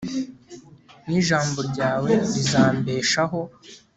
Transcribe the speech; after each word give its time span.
ni 1.07 1.15
ijambo 1.21 1.59
ryawe 1.69 2.11
rizambeshaho 2.33 3.39